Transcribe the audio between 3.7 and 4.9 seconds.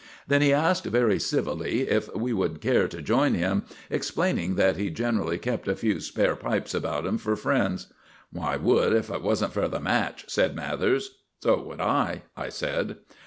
explaining that he